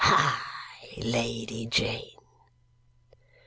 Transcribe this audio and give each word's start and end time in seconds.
Hi, 0.03 0.97
Lady 0.97 1.67
Jane!" 1.67 2.17